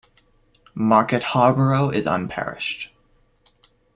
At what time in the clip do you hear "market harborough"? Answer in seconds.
0.73-1.91